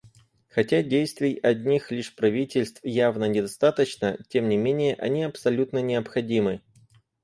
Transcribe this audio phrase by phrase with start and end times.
[0.49, 6.63] Хотя действий одних лишь правительств явно недостаточно, тем не менее они абсолютно необходимы.